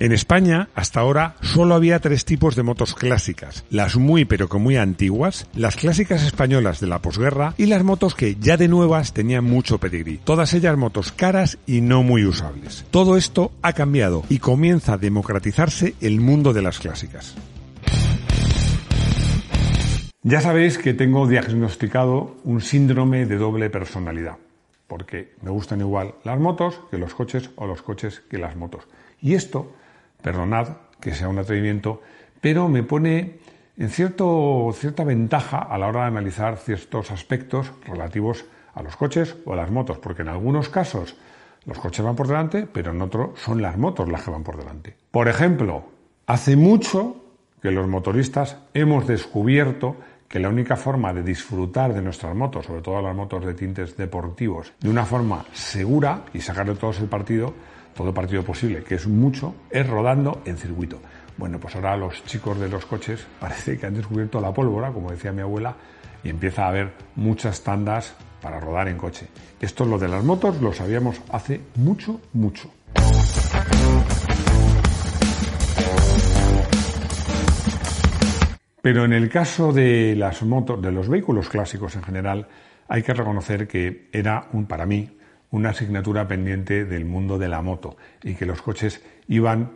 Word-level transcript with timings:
En 0.00 0.12
España, 0.12 0.68
hasta 0.76 1.00
ahora, 1.00 1.34
solo 1.40 1.74
había 1.74 1.98
tres 1.98 2.24
tipos 2.24 2.54
de 2.54 2.62
motos 2.62 2.94
clásicas. 2.94 3.64
Las 3.68 3.96
muy 3.96 4.24
pero 4.24 4.48
que 4.48 4.58
muy 4.58 4.76
antiguas, 4.76 5.48
las 5.56 5.74
clásicas 5.74 6.22
españolas 6.22 6.78
de 6.78 6.86
la 6.86 7.00
posguerra 7.00 7.54
y 7.58 7.66
las 7.66 7.82
motos 7.82 8.14
que 8.14 8.36
ya 8.36 8.56
de 8.56 8.68
nuevas 8.68 9.12
tenían 9.12 9.42
mucho 9.42 9.78
pedigrí. 9.78 10.18
Todas 10.18 10.54
ellas 10.54 10.76
motos 10.76 11.10
caras 11.10 11.58
y 11.66 11.80
no 11.80 12.04
muy 12.04 12.24
usables. 12.24 12.84
Todo 12.92 13.16
esto 13.16 13.50
ha 13.60 13.72
cambiado 13.72 14.22
y 14.28 14.38
comienza 14.38 14.92
a 14.92 14.98
democratizarse 14.98 15.96
el 16.00 16.20
mundo 16.20 16.52
de 16.52 16.62
las 16.62 16.78
clásicas. 16.78 17.34
Ya 20.22 20.40
sabéis 20.40 20.78
que 20.78 20.94
tengo 20.94 21.26
diagnosticado 21.26 22.36
un 22.44 22.60
síndrome 22.60 23.26
de 23.26 23.36
doble 23.36 23.68
personalidad, 23.68 24.36
porque 24.86 25.34
me 25.42 25.50
gustan 25.50 25.80
igual 25.80 26.14
las 26.22 26.38
motos 26.38 26.82
que 26.88 26.98
los 26.98 27.14
coches 27.14 27.50
o 27.56 27.66
los 27.66 27.82
coches 27.82 28.22
que 28.30 28.38
las 28.38 28.54
motos. 28.54 28.86
Y 29.20 29.34
esto 29.34 29.72
Perdonad 30.22 30.68
que 31.00 31.14
sea 31.14 31.28
un 31.28 31.38
atrevimiento, 31.38 32.02
pero 32.40 32.68
me 32.68 32.82
pone 32.82 33.38
en 33.78 33.90
cierto, 33.90 34.70
cierta 34.74 35.04
ventaja 35.04 35.58
a 35.58 35.78
la 35.78 35.86
hora 35.86 36.00
de 36.00 36.06
analizar 36.08 36.56
ciertos 36.56 37.12
aspectos 37.12 37.70
relativos 37.86 38.44
a 38.74 38.82
los 38.82 38.96
coches 38.96 39.36
o 39.44 39.52
a 39.52 39.56
las 39.56 39.70
motos, 39.70 39.98
porque 39.98 40.22
en 40.22 40.28
algunos 40.28 40.68
casos 40.68 41.16
los 41.64 41.78
coches 41.78 42.04
van 42.04 42.16
por 42.16 42.26
delante, 42.26 42.66
pero 42.66 42.90
en 42.90 43.00
otros 43.00 43.38
son 43.38 43.62
las 43.62 43.78
motos 43.78 44.08
las 44.08 44.22
que 44.22 44.32
van 44.32 44.42
por 44.42 44.56
delante. 44.56 44.96
Por 45.12 45.28
ejemplo, 45.28 45.84
hace 46.26 46.56
mucho 46.56 47.16
que 47.62 47.70
los 47.70 47.86
motoristas 47.86 48.56
hemos 48.74 49.06
descubierto 49.06 49.96
que 50.28 50.40
la 50.40 50.48
única 50.48 50.76
forma 50.76 51.12
de 51.12 51.22
disfrutar 51.22 51.94
de 51.94 52.02
nuestras 52.02 52.34
motos, 52.34 52.66
sobre 52.66 52.82
todo 52.82 53.00
las 53.00 53.14
motos 53.14 53.46
de 53.46 53.54
tintes 53.54 53.96
deportivos, 53.96 54.72
de 54.80 54.90
una 54.90 55.04
forma 55.04 55.44
segura 55.52 56.24
y 56.34 56.40
sacarle 56.40 56.74
todos 56.74 56.98
el 57.00 57.06
partido, 57.08 57.54
todo 57.94 58.14
partido 58.14 58.44
posible, 58.44 58.82
que 58.82 58.96
es 58.96 59.06
mucho, 59.06 59.54
es 59.70 59.86
rodando 59.86 60.42
en 60.44 60.56
circuito. 60.56 61.00
Bueno, 61.36 61.58
pues 61.58 61.76
ahora 61.76 61.96
los 61.96 62.24
chicos 62.24 62.58
de 62.58 62.68
los 62.68 62.84
coches 62.86 63.26
parece 63.38 63.78
que 63.78 63.86
han 63.86 63.94
descubierto 63.94 64.40
la 64.40 64.52
pólvora, 64.52 64.92
como 64.92 65.10
decía 65.10 65.32
mi 65.32 65.42
abuela, 65.42 65.74
y 66.24 66.30
empieza 66.30 66.64
a 66.64 66.68
haber 66.68 66.92
muchas 67.16 67.62
tandas 67.62 68.14
para 68.40 68.60
rodar 68.60 68.88
en 68.88 68.96
coche. 68.98 69.26
Esto 69.60 69.84
es 69.84 69.90
lo 69.90 69.98
de 69.98 70.08
las 70.08 70.24
motos, 70.24 70.60
lo 70.60 70.72
sabíamos 70.72 71.20
hace 71.30 71.60
mucho, 71.76 72.20
mucho. 72.32 72.70
Pero 78.80 79.04
en 79.04 79.12
el 79.12 79.28
caso 79.28 79.72
de 79.72 80.14
las 80.16 80.42
motos, 80.42 80.80
de 80.80 80.92
los 80.92 81.08
vehículos 81.08 81.48
clásicos 81.48 81.94
en 81.96 82.02
general, 82.02 82.48
hay 82.88 83.02
que 83.02 83.12
reconocer 83.12 83.68
que 83.68 84.08
era 84.12 84.48
un, 84.52 84.66
para 84.66 84.86
mí, 84.86 85.17
una 85.50 85.70
asignatura 85.70 86.28
pendiente 86.28 86.84
del 86.84 87.04
mundo 87.04 87.38
de 87.38 87.48
la 87.48 87.62
moto 87.62 87.96
y 88.22 88.34
que 88.34 88.46
los 88.46 88.62
coches 88.62 89.02
iban 89.28 89.72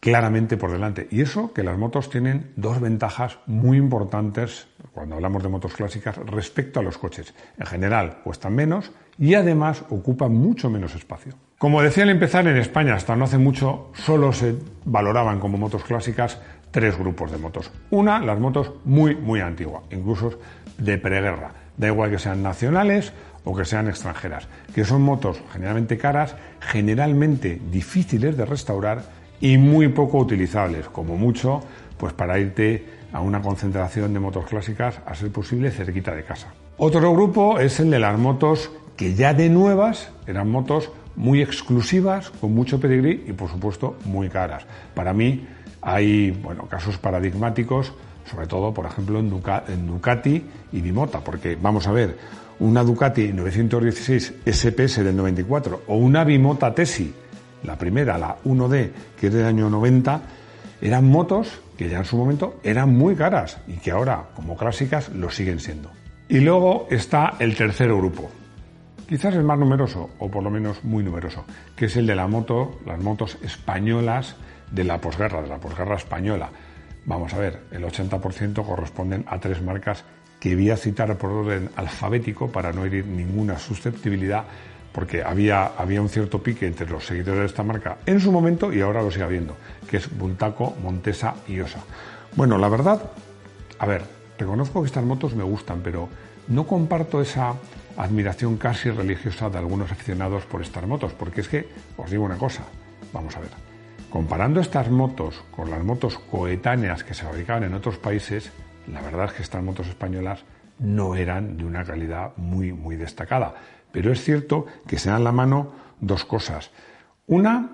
claramente 0.00 0.56
por 0.56 0.72
delante. 0.72 1.06
Y 1.12 1.20
eso 1.20 1.52
que 1.52 1.62
las 1.62 1.78
motos 1.78 2.10
tienen 2.10 2.50
dos 2.56 2.80
ventajas 2.80 3.38
muy 3.46 3.76
importantes 3.76 4.66
cuando 4.92 5.14
hablamos 5.14 5.44
de 5.44 5.48
motos 5.48 5.74
clásicas 5.74 6.16
respecto 6.16 6.80
a 6.80 6.82
los 6.82 6.98
coches. 6.98 7.34
En 7.56 7.66
general 7.66 8.18
cuestan 8.24 8.54
menos 8.54 8.90
y 9.16 9.34
además 9.34 9.84
ocupan 9.90 10.32
mucho 10.34 10.70
menos 10.70 10.96
espacio. 10.96 11.34
Como 11.56 11.80
decía 11.82 12.02
al 12.02 12.10
empezar, 12.10 12.48
en 12.48 12.56
España 12.56 12.94
hasta 12.94 13.14
no 13.14 13.26
hace 13.26 13.38
mucho 13.38 13.92
solo 13.94 14.32
se 14.32 14.56
valoraban 14.84 15.38
como 15.38 15.56
motos 15.56 15.84
clásicas 15.84 16.40
tres 16.72 16.98
grupos 16.98 17.30
de 17.30 17.38
motos. 17.38 17.70
Una, 17.90 18.18
las 18.18 18.40
motos 18.40 18.72
muy, 18.84 19.14
muy 19.14 19.38
antiguas, 19.38 19.84
incluso 19.92 20.40
de 20.78 20.98
preguerra. 20.98 21.52
Da 21.76 21.88
igual 21.88 22.10
que 22.10 22.18
sean 22.18 22.42
nacionales 22.42 23.12
o 23.44 23.56
que 23.56 23.64
sean 23.64 23.88
extranjeras, 23.88 24.46
que 24.74 24.84
son 24.84 25.02
motos 25.02 25.42
generalmente 25.52 25.98
caras, 25.98 26.36
generalmente 26.60 27.60
difíciles 27.70 28.36
de 28.36 28.44
restaurar 28.44 29.02
y 29.40 29.58
muy 29.58 29.88
poco 29.88 30.18
utilizables, 30.18 30.88
como 30.88 31.16
mucho, 31.16 31.60
pues 31.98 32.12
para 32.12 32.38
irte 32.38 32.86
a 33.12 33.20
una 33.20 33.42
concentración 33.42 34.14
de 34.14 34.20
motos 34.20 34.46
clásicas, 34.46 35.00
a 35.04 35.14
ser 35.14 35.30
posible, 35.30 35.70
cerquita 35.70 36.14
de 36.14 36.24
casa. 36.24 36.54
Otro 36.78 37.12
grupo 37.12 37.58
es 37.58 37.80
el 37.80 37.90
de 37.90 37.98
las 37.98 38.18
motos 38.18 38.70
que 38.96 39.14
ya 39.14 39.34
de 39.34 39.48
nuevas 39.48 40.10
eran 40.26 40.50
motos 40.50 40.90
muy 41.16 41.42
exclusivas, 41.42 42.30
con 42.30 42.54
mucho 42.54 42.80
pedigrí 42.80 43.24
y 43.26 43.32
por 43.32 43.50
supuesto 43.50 43.96
muy 44.04 44.28
caras. 44.28 44.64
Para 44.94 45.12
mí 45.12 45.46
hay 45.82 46.30
bueno, 46.30 46.66
casos 46.66 46.96
paradigmáticos, 46.96 47.92
sobre 48.30 48.46
todo 48.46 48.72
por 48.72 48.86
ejemplo 48.86 49.18
en, 49.18 49.30
Ducati 49.86 50.44
y 50.72 50.80
Bimota, 50.80 51.20
porque 51.20 51.56
vamos 51.60 51.86
a 51.86 51.92
ver, 51.92 52.16
una 52.60 52.82
Ducati 52.82 53.32
916 53.32 54.34
SPS 54.44 55.04
del 55.04 55.16
94 55.16 55.82
o 55.86 55.96
una 55.96 56.24
Bimota 56.24 56.74
Tesi, 56.74 57.12
la 57.64 57.76
primera, 57.76 58.18
la 58.18 58.36
1D, 58.44 58.90
que 59.18 59.28
es 59.28 59.32
del 59.32 59.46
año 59.46 59.70
90, 59.70 60.22
eran 60.80 61.08
motos 61.08 61.60
que 61.76 61.88
ya 61.88 61.98
en 61.98 62.04
su 62.04 62.16
momento 62.16 62.60
eran 62.62 62.94
muy 62.94 63.14
caras 63.14 63.58
y 63.66 63.74
que 63.74 63.90
ahora, 63.90 64.30
como 64.34 64.56
clásicas, 64.56 65.10
lo 65.10 65.30
siguen 65.30 65.60
siendo. 65.60 65.90
Y 66.28 66.40
luego 66.40 66.86
está 66.90 67.34
el 67.38 67.56
tercer 67.56 67.88
grupo, 67.88 68.30
quizás 69.08 69.34
el 69.34 69.44
más 69.44 69.58
numeroso, 69.58 70.10
o 70.18 70.30
por 70.30 70.42
lo 70.42 70.50
menos 70.50 70.82
muy 70.84 71.04
numeroso, 71.04 71.44
que 71.76 71.86
es 71.86 71.96
el 71.96 72.06
de 72.06 72.14
la 72.14 72.26
moto, 72.26 72.80
las 72.86 72.98
motos 73.00 73.38
españolas 73.42 74.36
de 74.70 74.84
la 74.84 74.98
posguerra, 74.98 75.42
de 75.42 75.48
la 75.48 75.58
posguerra 75.58 75.96
española. 75.96 76.50
Vamos 77.04 77.34
a 77.34 77.38
ver, 77.38 77.60
el 77.72 77.84
80% 77.84 78.64
corresponden 78.64 79.24
a 79.28 79.40
tres 79.40 79.60
marcas 79.60 80.04
que 80.38 80.54
voy 80.54 80.70
a 80.70 80.76
citar 80.76 81.16
por 81.18 81.30
orden 81.30 81.70
alfabético 81.76 82.50
para 82.50 82.72
no 82.72 82.84
herir 82.84 83.06
ninguna 83.06 83.58
susceptibilidad, 83.58 84.44
porque 84.92 85.22
había, 85.22 85.66
había 85.66 86.02
un 86.02 86.08
cierto 86.08 86.42
pique 86.42 86.66
entre 86.66 86.88
los 86.88 87.06
seguidores 87.06 87.40
de 87.40 87.46
esta 87.46 87.62
marca 87.62 87.98
en 88.06 88.20
su 88.20 88.30
momento 88.30 88.72
y 88.72 88.80
ahora 88.80 89.02
lo 89.02 89.10
sigue 89.10 89.24
habiendo, 89.24 89.56
que 89.88 89.96
es 89.96 90.16
Bultaco, 90.16 90.76
Montesa 90.82 91.34
y 91.48 91.60
Osa. 91.60 91.80
Bueno, 92.36 92.58
la 92.58 92.68
verdad, 92.68 93.02
a 93.78 93.86
ver, 93.86 94.02
reconozco 94.38 94.82
que 94.82 94.86
estas 94.86 95.04
motos 95.04 95.34
me 95.34 95.44
gustan, 95.44 95.80
pero 95.82 96.08
no 96.48 96.66
comparto 96.66 97.20
esa 97.20 97.54
admiración 97.96 98.56
casi 98.56 98.90
religiosa 98.90 99.50
de 99.50 99.58
algunos 99.58 99.90
aficionados 99.90 100.44
por 100.44 100.62
estas 100.62 100.86
motos, 100.86 101.12
porque 101.12 101.40
es 101.42 101.48
que, 101.48 101.68
os 101.96 102.10
digo 102.10 102.24
una 102.24 102.38
cosa, 102.38 102.62
vamos 103.12 103.36
a 103.36 103.40
ver, 103.40 103.71
comparando 104.12 104.60
estas 104.60 104.90
motos 104.90 105.42
con 105.50 105.70
las 105.70 105.82
motos 105.82 106.18
coetáneas 106.18 107.02
que 107.02 107.14
se 107.14 107.24
fabricaban 107.24 107.64
en 107.64 107.72
otros 107.72 107.96
países, 107.96 108.52
la 108.92 109.00
verdad 109.00 109.26
es 109.26 109.32
que 109.32 109.42
estas 109.42 109.62
motos 109.62 109.88
españolas 109.88 110.44
no 110.80 111.14
eran 111.14 111.56
de 111.56 111.64
una 111.64 111.82
calidad 111.82 112.32
muy, 112.36 112.74
muy 112.74 112.96
destacada. 112.96 113.54
Pero 113.90 114.12
es 114.12 114.22
cierto 114.22 114.66
que 114.86 114.98
se 114.98 115.08
dan 115.08 115.24
la 115.24 115.32
mano 115.32 115.72
dos 115.98 116.26
cosas. 116.26 116.70
Una, 117.26 117.70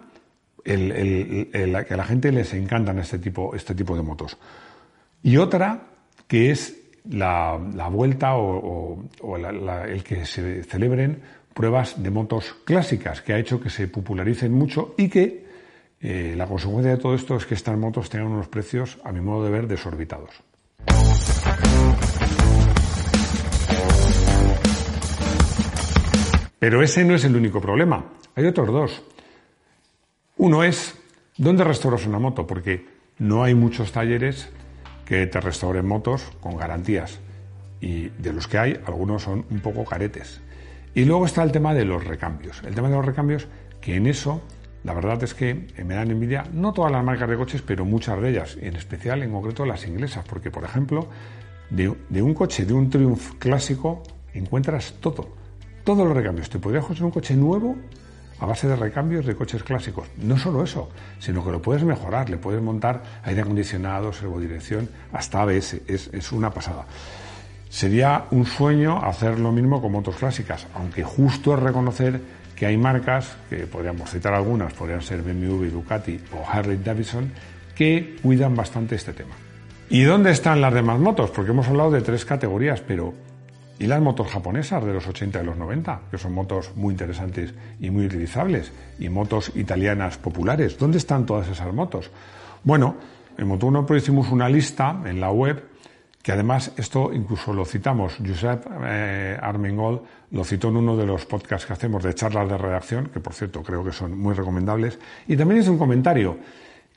que 0.65 1.87
a 1.91 1.97
la 1.97 2.05
gente 2.05 2.31
les 2.31 2.55
encantan 2.55 3.01
este 3.01 3.19
tipo, 3.19 3.57
este 3.57 3.75
tipo 3.75 3.97
de 3.97 4.03
motos. 4.03 4.39
Y 5.25 5.39
otra, 5.39 5.89
que 6.29 6.53
es 6.53 6.77
la, 7.11 7.59
vuelta 7.91 8.37
o, 8.37 9.03
el 9.89 10.05
que 10.05 10.25
se 10.25 10.63
celebren 10.63 11.21
pruebas 11.53 12.01
de 12.01 12.11
motos 12.11 12.55
clásicas, 12.65 13.23
que 13.23 13.33
ha 13.33 13.39
hecho 13.39 13.61
que 13.61 13.71
se 13.71 13.89
popularicen 13.89 14.53
mucho 14.53 14.95
y 14.97 15.09
que 15.09 15.48
eh, 16.01 16.35
la 16.37 16.47
consecuencia 16.47 16.93
de 16.93 16.99
todo 16.99 17.15
esto 17.15 17.37
es 17.37 17.47
que 17.47 17.55
estas 17.55 17.77
motos 17.77 18.09
tengan 18.09 18.29
unos 18.29 18.49
precios, 18.49 18.99
a 19.05 19.13
mi 19.13 19.21
modo 19.21 19.45
de 19.45 19.51
ver, 19.51 19.67
desorbitados. 19.67 20.31
Pero 26.59 26.83
ese 26.83 27.05
no 27.05 27.15
es 27.15 27.25
el 27.25 27.37
único 27.37 27.61
problema. 27.61 28.05
Hay 28.35 28.47
otros 28.47 28.69
dos. 28.69 29.03
Uno 30.37 30.65
es, 30.65 30.95
¿dónde 31.37 31.65
restauras 31.65 32.07
una 32.07 32.19
moto? 32.19 32.47
Porque 32.47 32.87
no 33.19 33.43
hay 33.43 33.55
muchos 33.55 33.93
talleres 33.93 34.49
que 35.05 35.27
te 35.27 35.41
restauren 35.41 35.87
motos 35.87 36.25
con 36.41 36.57
garantías. 36.57 37.21
Y 37.81 38.09
de 38.09 38.33
los 38.33 38.49
que 38.49 38.59
hay, 38.59 38.81
algunos 38.87 39.23
son 39.23 39.47
un 39.51 39.61
poco 39.61 39.85
caretes. 39.85 40.41
Y 40.95 41.05
luego 41.05 41.27
está 41.27 41.43
el 41.43 41.53
tema 41.53 41.75
de 41.75 41.85
los 41.85 42.05
recambios. 42.05 42.63
El 42.65 42.75
tema 42.75 42.89
de 42.89 42.97
los 42.97 43.07
recambios, 43.07 43.47
que 43.81 43.95
en 43.95 44.07
eso, 44.07 44.43
la 44.85 44.95
verdad 44.95 45.23
es 45.23 45.35
que 45.35 45.67
me 45.85 45.95
dan 45.95 46.11
envidia, 46.11 46.45
no 46.53 46.73
todas 46.73 46.93
las 46.93 47.05
marcas 47.05 47.29
de 47.29 47.37
coches, 47.37 47.63
pero 47.63 47.85
muchas 47.85 48.21
de 48.21 48.31
ellas, 48.31 48.57
en 48.61 48.77
especial, 48.77 49.23
en 49.23 49.33
concreto, 49.33 49.67
las 49.67 49.87
inglesas. 49.87 50.25
Porque, 50.29 50.51
por 50.51 50.65
ejemplo, 50.65 51.09
de, 51.71 51.89
un 52.23 52.35
coche, 52.35 52.65
de 52.65 52.73
un 52.73 52.89
Triumph 52.89 53.35
clásico, 53.39 54.03
encuentras 54.33 54.95
todo 55.01 55.39
todos 55.89 56.07
los 56.07 56.15
recambios. 56.15 56.51
Te 56.51 56.59
podrías 56.59 56.85
conseguir 56.85 57.07
un 57.07 57.13
coche 57.13 57.35
nuevo 57.35 57.75
a 58.41 58.45
base 58.45 58.69
de 58.69 58.77
recambios 58.77 59.25
de 59.25 59.35
coches 59.35 59.63
clásicos. 59.63 60.07
No 60.19 60.37
solo 60.37 60.63
eso, 60.63 60.91
sino 61.19 61.43
que 61.43 61.51
lo 61.51 61.63
puedes 61.63 61.83
mejorar, 61.83 62.29
le 62.29 62.37
puedes 62.37 62.61
montar 62.61 63.03
aire 63.25 63.41
acondicionado, 63.41 64.13
servodirección, 64.13 64.91
hasta 65.15 65.41
ABS, 65.41 65.81
es, 65.87 66.11
es 66.13 66.33
una 66.33 66.51
pasada. 66.51 66.85
Sería 67.71 68.27
un 68.33 68.45
sueño 68.45 69.03
hacer 69.03 69.39
lo 69.39 69.51
mismo 69.51 69.81
con 69.81 69.93
motos 69.93 70.17
clásicas, 70.17 70.67
aunque 70.75 71.05
justo 71.05 71.55
es 71.55 71.61
reconocer 71.61 72.21
que 72.59 72.67
hay 72.67 72.77
marcas, 72.77 73.37
que 73.49 73.69
podríamos 73.69 74.11
citar 74.11 74.35
algunas, 74.35 74.73
podrían 74.73 75.01
ser 75.01 75.23
BMW, 75.23 75.67
Ducati 75.71 76.19
o 76.33 76.45
Harley 76.45 76.79
Davidson, 76.79 77.31
que 77.77 78.17
cuidan 78.21 78.57
bastante 78.57 78.97
este 78.97 79.13
tema. 79.13 79.35
¿Y 79.89 80.03
dónde 80.03 80.33
están 80.33 80.61
las 80.61 80.75
demás 80.75 80.99
motos? 80.99 81.31
Porque 81.31 81.53
hemos 81.53 81.69
hablado 81.69 81.93
de 81.93 82.01
tres 82.01 82.25
categorías, 82.25 82.81
pero 82.81 83.15
¿y 83.79 83.87
las 83.87 84.01
motos 84.01 84.27
japonesas 84.27 84.85
de 84.85 84.93
los 84.93 85.07
80 85.07 85.41
y 85.41 85.47
los 85.47 85.57
90? 85.57 86.01
Que 86.11 86.19
son 86.19 86.33
motos 86.33 86.73
muy 86.75 86.93
interesantes 86.93 87.55
y 87.81 87.91
muy 87.91 88.07
utilizables. 88.07 88.73
¿Y 88.99 89.09
motos 89.09 89.53
italianas 89.55 90.19
populares? 90.19 90.77
¿Dónde 90.77 90.99
están 90.99 91.27
todas 91.27 91.49
esas 91.49 91.73
motos? 91.73 92.11
Bueno, 92.65 92.97
en 93.39 93.49
Moto1 93.49 93.87
Pro 93.87 93.97
hicimos 93.97 94.33
una 94.33 94.49
lista 94.49 95.01
en 95.05 95.21
la 95.21 95.31
web 95.31 95.63
que 96.29 96.33
además 96.33 96.73
esto 96.77 97.11
incluso 97.11 97.55
lo 97.55 97.65
citamos, 97.65 98.19
Josep 98.19 98.67
eh, 98.85 99.39
Armengol 99.41 100.03
lo 100.31 100.45
citó 100.45 100.69
en 100.69 100.77
uno 100.77 100.95
de 100.95 101.07
los 101.07 101.25
podcasts 101.25 101.67
que 101.67 101.73
hacemos 101.73 102.03
de 102.03 102.15
charlas 102.15 102.47
de 102.51 102.59
redacción, 102.59 103.07
que 103.07 103.19
por 103.19 103.33
cierto 103.33 103.63
creo 103.63 103.83
que 103.83 103.93
son 103.93 104.19
muy 104.19 104.35
recomendables, 104.35 104.99
y 105.27 105.39
también 105.39 105.63
es 105.63 105.69
un 105.69 105.79
comentario 105.79 106.37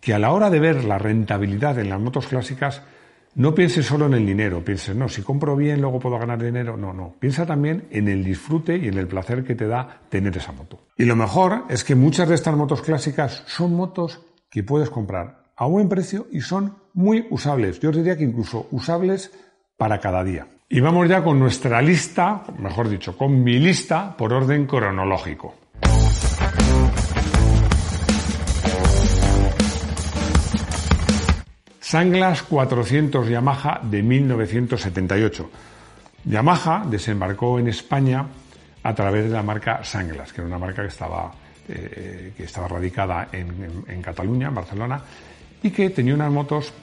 que 0.02 0.14
a 0.14 0.20
la 0.20 0.34
hora 0.34 0.50
de 0.50 0.60
ver 0.60 0.84
la 0.84 0.98
rentabilidad 0.98 1.80
en 1.80 1.90
las 1.90 2.02
motos 2.02 2.28
clásicas, 2.28 2.82
no 3.36 3.56
piense 3.56 3.84
solo 3.84 4.08
en 4.08 4.16
el 4.16 4.26
dinero, 4.26 4.66
piense, 4.66 4.94
no, 4.94 5.08
si 5.08 5.22
compro 5.22 5.56
bien 5.56 5.80
luego 5.80 6.00
puedo 6.00 6.20
ganar 6.20 6.44
dinero, 6.44 6.76
no, 6.76 6.92
no, 6.92 7.16
piensa 7.18 7.46
también 7.46 7.88
en 7.90 8.10
el 8.10 8.26
disfrute 8.26 8.76
y 8.76 8.90
en 8.90 8.98
el 8.98 9.08
placer 9.08 9.46
que 9.46 9.56
te 9.56 9.66
da 9.66 10.02
tener 10.10 10.36
esa 10.36 10.52
moto. 10.52 10.78
Y 10.98 11.06
lo 11.06 11.16
mejor 11.16 11.64
es 11.70 11.86
que 11.86 11.96
muchas 11.96 12.28
de 12.28 12.36
estas 12.36 12.58
motos 12.58 12.82
clásicas 12.82 13.44
son 13.48 13.76
motos 13.76 14.20
que 14.50 14.62
puedes 14.62 14.90
comprar 14.90 15.54
a 15.56 15.68
buen 15.68 15.88
precio 15.88 16.28
y 16.34 16.42
son 16.42 16.81
muy 16.94 17.28
usables. 17.30 17.80
Yo 17.80 17.92
diría 17.92 18.18
que 18.18 18.24
incluso 18.24 18.68
usables 18.72 19.32
para 19.78 20.00
cada 20.00 20.24
día. 20.24 20.48
Y 20.70 20.80
vamos 20.80 21.10
ya 21.10 21.24
con 21.24 21.40
nuestra 21.40 21.82
lista, 21.82 22.44
mejor 22.58 22.88
dicho, 22.88 23.18
con 23.18 23.44
mi 23.44 23.60
lista 23.60 24.16
por 24.16 24.32
orden 24.32 24.66
cronológico. 24.66 25.56
Sanglas 31.80 32.44
400 32.44 33.28
Yamaha 33.28 33.82
de 33.84 34.02
1978. 34.02 35.50
Yamaha 36.24 36.86
desembarcó 36.88 37.60
en 37.60 37.68
España 37.68 38.26
a 38.84 38.96
través 38.96 39.26
de 39.26 39.32
la 39.32 39.44
marca 39.44 39.84
Sanglas, 39.84 40.32
que 40.32 40.40
era 40.40 40.48
una 40.48 40.58
marca 40.58 40.84
que 40.84 40.88
estaba, 40.88 41.34
eh, 41.68 42.32
que 42.38 42.44
estaba 42.46 42.70
radicada 42.70 43.28
en, 43.34 43.84
en 43.88 44.02
Cataluña, 44.02 44.48
en 44.48 44.56
Barcelona, 44.56 45.02
y 45.64 45.70
que 45.72 45.90
tenía 45.90 46.14
unas 46.14 46.32
motos 46.32 46.74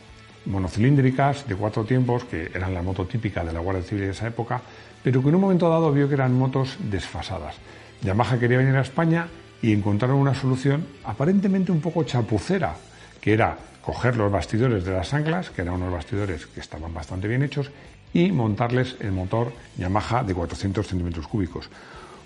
monocilíndricas 0.47 1.47
de 1.47 1.55
cuatro 1.55 1.85
tiempos, 1.85 2.25
que 2.25 2.51
eran 2.55 2.75
la 2.75 2.83
moto 2.83 3.07
típica 3.07 3.45
de 3.45 3.53
la 3.53 3.61
Guardia 3.61 3.83
Civil 3.83 4.05
de 4.05 4.11
esa 4.11 4.29
época, 4.29 4.61
pero 5.03 5.23
que 5.23 5.29
en 5.29 5.35
un 5.35 5.41
momento 5.41 5.69
dado 5.69 5.93
vio 5.93 6.09
que 6.09 6.15
eran 6.15 6.33
motos 6.33 6.77
desfasadas. 6.91 7.57
Yamaha 8.03 8.39
quería 8.39 8.59
venir 8.59 8.77
a 8.77 8.83
España 8.83 9.27
y 9.61 9.73
encontraron 9.73 10.19
una 10.19 10.35
solución 10.35 10.87
aparentemente 11.05 11.73
un 11.73 11.81
poco 11.81 12.05
chapucera, 12.05 12.75
que 13.21 13.33
era 13.33 13.59
coger 13.83 14.17
los 14.17 14.31
bastidores 14.31 14.85
de 14.85 14.93
las 14.93 15.13
anclas, 15.13 15.51
que 15.51 15.63
eran 15.63 15.75
unos 15.75 15.93
bastidores 15.93 16.47
que 16.47 16.61
estaban 16.61 16.93
bastante 16.95 17.27
bien 17.27 17.43
hechos, 17.43 17.71
y 18.13 18.33
montarles 18.33 18.97
el 19.01 19.13
motor 19.13 19.53
Yamaha 19.77 20.23
de 20.23 20.35
400 20.35 20.87
centímetros 20.87 21.27
cúbicos. 21.27 21.69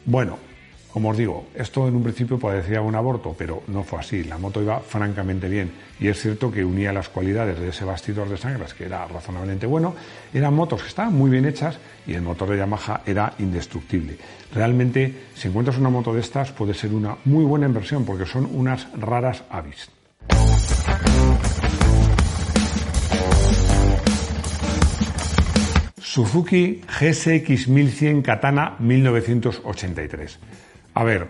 Bueno, 0.05 0.39
como 0.93 1.09
os 1.09 1.17
digo, 1.17 1.47
esto 1.55 1.89
en 1.89 1.97
un 1.97 2.03
principio 2.03 2.39
parecía 2.39 2.83
un 2.83 2.95
aborto, 2.95 3.35
pero 3.37 3.63
no 3.69 3.83
fue 3.83 4.01
así. 4.01 4.25
La 4.25 4.37
moto 4.37 4.61
iba 4.61 4.79
francamente 4.81 5.49
bien. 5.49 5.73
Y 5.99 6.09
es 6.09 6.21
cierto 6.21 6.53
que 6.53 6.63
unía 6.63 6.93
las 6.93 7.09
cualidades 7.09 7.59
de 7.59 7.71
ese 7.71 7.87
bastidor 7.87 8.29
de 8.29 8.37
sangras, 8.37 8.75
que 8.75 8.85
era 8.85 9.07
razonablemente 9.09 9.67
bueno. 9.67 9.95
Eran 10.35 10.53
motos 10.53 10.83
que 10.83 10.89
estaban 10.89 11.15
muy 11.15 11.31
bien 11.31 11.47
hechas 11.47 11.79
y 12.07 12.13
el 12.13 12.21
motor 12.21 12.51
de 12.51 12.59
Yamaha 12.59 13.01
era 13.07 13.33
indestructible. 13.39 14.19
Realmente, 14.55 15.15
si 15.35 15.49
encuentras 15.49 15.79
una 15.79 15.89
moto 15.89 16.13
de 16.13 16.21
estas, 16.21 16.53
puede 16.53 16.75
ser 16.75 16.93
una 16.93 17.17
muy 17.25 17.45
buena 17.45 17.67
inversión 17.67 18.05
porque 18.05 18.27
son 18.27 18.47
unas 18.53 18.87
raras 18.93 19.45
avis. 19.49 19.89
Suzuki 25.99 26.83
GSX 26.87 27.69
1100 27.69 28.21
Katana 28.21 28.77
1983. 28.79 30.39
A 30.95 31.05
ver, 31.05 31.29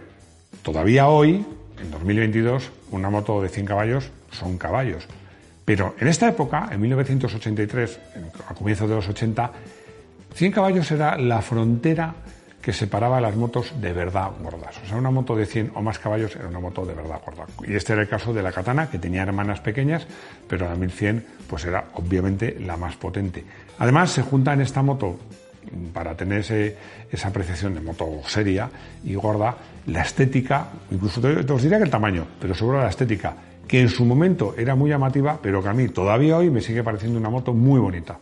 todavía 0.63 1.09
hoy, 1.09 1.45
en 1.81 1.91
2022, 1.91 2.71
una 2.91 3.11
moto 3.11 3.41
de 3.41 3.49
100 3.49 3.67
caballos 3.67 4.11
son 4.31 4.59
caballos. 4.59 5.07
Pero 5.65 5.95
en 6.01 6.09
esta 6.09 6.29
época, 6.29 6.69
en 6.73 6.81
1983, 6.81 8.01
a 8.49 8.55
comienzos 8.55 8.89
de 8.89 8.97
los 8.97 9.09
80, 9.09 9.53
100 10.35 10.53
caballos 10.53 10.91
era 10.91 11.17
la 11.17 11.41
frontera 11.43 12.15
que 12.61 12.73
separaba 12.73 13.21
las 13.21 13.37
motos 13.37 13.73
de 13.81 13.93
verdad 13.93 14.31
gordas. 14.41 14.79
O 14.85 14.87
sea, 14.87 14.97
una 14.97 15.11
moto 15.11 15.37
de 15.37 15.47
100 15.47 15.73
o 15.75 15.83
más 15.83 15.99
caballos 15.99 16.35
era 16.37 16.49
una 16.49 16.61
moto 16.61 16.85
de 16.85 16.95
verdad 16.95 17.21
gorda. 17.25 17.47
Y 17.67 17.75
este 17.75 17.93
era 17.93 18.03
el 18.03 18.09
caso 18.09 18.33
de 18.33 18.43
la 18.43 18.53
Katana, 18.53 18.89
que 18.89 18.99
tenía 18.99 19.23
hermanas 19.23 19.61
pequeñas, 19.61 20.07
pero 20.49 20.69
la 20.69 20.77
1100 20.77 21.27
pues 21.49 21.65
era 21.65 21.87
obviamente 21.95 22.57
la 22.61 22.77
más 22.77 22.97
potente. 22.97 23.45
Además, 23.79 24.11
se 24.11 24.23
junta 24.23 24.53
en 24.53 24.61
esta 24.61 24.83
moto 24.83 25.19
para 25.93 26.17
tener 26.17 26.45
esa 27.11 27.29
apreciación 27.29 27.75
de 27.75 27.81
moto 27.81 28.07
seria 28.27 28.71
y 29.05 29.15
gorda, 29.15 29.57
la 29.87 30.03
estética, 30.03 30.69
incluso 30.91 31.21
te, 31.21 31.53
os 31.53 31.63
diría 31.63 31.79
que 31.79 31.85
el 31.85 31.91
tamaño, 31.91 32.27
pero 32.41 32.55
sobre 32.55 32.79
la 32.79 32.89
estética, 32.89 33.35
que 33.67 33.81
en 33.81 33.89
su 33.89 34.05
momento 34.05 34.55
era 34.57 34.75
muy 34.75 34.91
llamativa, 34.91 35.39
pero 35.43 35.63
que 35.63 35.69
a 35.69 35.73
mí 35.73 35.89
todavía 35.89 36.37
hoy 36.37 36.51
me 36.51 36.61
sigue 36.61 36.83
pareciendo 36.83 37.19
una 37.19 37.31
moto 37.31 37.53
muy 37.55 37.81
bonita. 37.81 38.19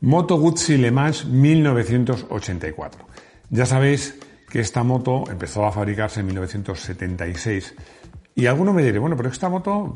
Moto 0.00 0.36
Guzzi 0.36 0.76
Le 0.76 0.92
Mans 0.92 1.24
1984. 1.24 3.06
Ya 3.50 3.66
sabéis 3.66 4.14
que 4.48 4.60
esta 4.60 4.84
moto 4.84 5.24
empezó 5.30 5.66
a 5.66 5.72
fabricarse 5.72 6.20
en 6.20 6.26
1976 6.26 7.74
y 8.38 8.46
alguno 8.46 8.74
me 8.74 8.82
dirá, 8.82 9.00
bueno, 9.00 9.16
pero 9.16 9.30
esta 9.30 9.48
moto 9.48 9.94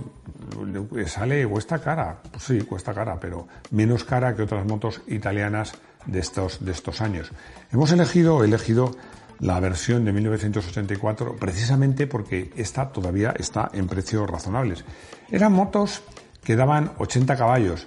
sale, 1.06 1.46
cuesta 1.46 1.78
cara. 1.78 2.22
Pues 2.32 2.42
sí, 2.42 2.60
cuesta 2.62 2.94
cara, 2.94 3.20
pero 3.20 3.46
menos 3.70 4.02
cara 4.04 4.34
que 4.34 4.40
otras 4.42 4.66
motos 4.66 5.02
italianas 5.08 5.75
de 6.06 6.20
estos, 6.20 6.64
de 6.64 6.72
estos 6.72 7.02
años. 7.02 7.31
Hemos 7.70 7.92
elegido, 7.92 8.42
elegido 8.42 8.96
la 9.40 9.61
versión 9.61 10.06
de 10.06 10.12
1984 10.12 11.37
precisamente 11.37 12.06
porque 12.06 12.50
esta 12.56 12.90
todavía 12.90 13.35
está 13.38 13.70
en 13.75 13.87
precios 13.87 14.28
razonables. 14.28 14.87
Eran 15.30 15.52
motos 15.52 16.02
que 16.42 16.56
daban 16.56 16.92
80 16.97 17.37
caballos, 17.37 17.87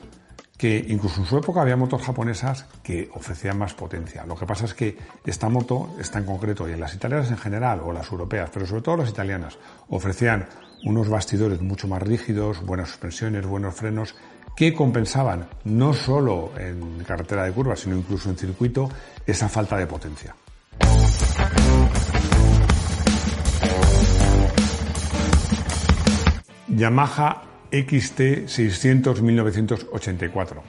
que 0.63 0.86
incluso 0.88 1.20
en 1.20 1.27
su 1.27 1.38
época 1.38 1.62
había 1.62 1.75
motos 1.75 2.01
japonesas 2.03 2.65
que 2.82 3.10
ofrecían 3.15 3.58
más 3.58 3.74
potencia. 3.74 4.25
Lo 4.25 4.38
que 4.38 4.46
pasa 4.46 4.63
es 4.63 4.74
que 4.74 4.98
esta 5.25 5.50
moto, 5.50 5.93
está 6.00 6.20
en 6.20 6.25
concreto, 6.25 6.70
y 6.70 6.72
en 6.72 6.79
las 6.79 6.93
italianas 6.93 7.29
en 7.32 7.38
general, 7.38 7.82
o 7.84 7.91
las 7.91 8.10
europeas, 8.10 8.50
pero 8.50 8.65
sobre 8.65 8.82
todo 8.82 8.96
las 8.96 9.10
italianas, 9.10 9.58
ofrecían 9.89 10.48
unos 10.86 11.10
bastidores 11.10 11.60
mucho 11.62 11.89
más 11.89 12.01
rígidos, 12.01 12.65
buenas 12.65 12.88
suspensiones, 12.88 13.46
buenos 13.46 13.75
frenos, 13.75 14.15
que 14.55 14.74
compensaban 14.74 15.50
no 15.65 15.93
solo 15.93 16.53
en 16.58 17.03
carretera 17.03 17.43
de 17.43 17.51
curvas, 17.51 17.82
sino 17.82 17.98
incluso 17.98 18.29
en 18.29 18.38
circuito, 18.38 18.89
esa 19.27 19.50
falta 19.50 19.75
de 19.75 19.86
potencia. 19.86 20.34
Yamaha 26.70 27.52
XT 27.74 28.48
600 28.48 29.22
1984. 29.24 30.63